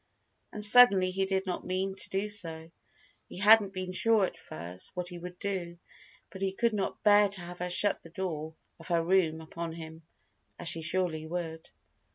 And 0.51 0.65
suddenly 0.65 1.11
he 1.11 1.27
did 1.27 1.45
not 1.45 1.63
mean 1.63 1.93
to 1.93 2.09
do 2.09 2.27
so. 2.27 2.71
He 3.29 3.37
hadn't 3.37 3.71
been 3.71 3.91
sure, 3.91 4.25
at 4.25 4.35
first, 4.35 4.89
what 4.95 5.09
he 5.09 5.19
would 5.19 5.37
do: 5.37 5.77
but 6.31 6.41
he 6.41 6.53
could 6.53 6.73
not 6.73 7.03
bear 7.03 7.29
to 7.29 7.41
have 7.41 7.59
her 7.59 7.69
shut 7.69 8.01
the 8.01 8.09
door 8.09 8.55
of 8.79 8.87
her 8.87 9.03
room 9.03 9.41
upon 9.41 9.73
him, 9.73 10.01
as 10.57 10.67
she 10.69 10.81
surely 10.81 11.27
would. 11.27 11.69